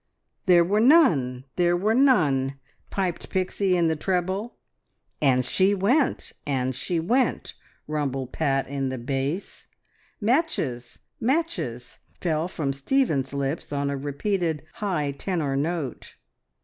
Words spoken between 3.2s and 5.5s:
Pixie in the treble. "And